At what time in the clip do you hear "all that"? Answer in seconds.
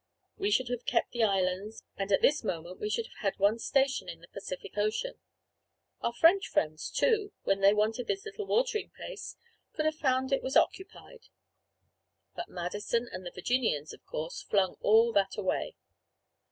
14.81-15.37